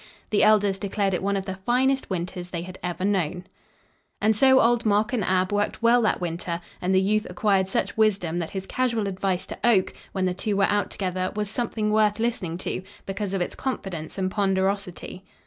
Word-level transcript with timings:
The 0.31 0.41
elders 0.41 0.79
declared 0.79 1.13
it 1.13 1.21
one 1.21 1.37
of 1.37 1.45
the 1.45 1.57
finest 1.57 2.09
winters 2.09 2.49
they 2.49 2.63
had 2.63 2.79
ever 2.81 3.05
known. 3.05 3.45
And 4.19 4.35
so 4.35 4.59
Old 4.59 4.83
Mok 4.83 5.13
and 5.13 5.23
Ab 5.23 5.53
worked 5.53 5.83
well 5.83 6.01
that 6.01 6.19
winter 6.19 6.59
and 6.81 6.95
the 6.95 6.99
youth 6.99 7.27
acquired 7.29 7.69
such 7.69 7.95
wisdom 7.97 8.39
that 8.39 8.49
his 8.49 8.65
casual 8.65 9.05
advice 9.07 9.45
to 9.45 9.59
Oak 9.63 9.93
when 10.11 10.25
the 10.25 10.33
two 10.33 10.57
were 10.57 10.63
out 10.63 10.89
together 10.89 11.31
was 11.35 11.51
something 11.51 11.91
worth 11.91 12.17
listening 12.19 12.57
to 12.65 12.81
because 13.05 13.35
of 13.35 13.41
its 13.41 13.53
confidence 13.53 14.17
and 14.17 14.31
ponderosity. 14.31 15.23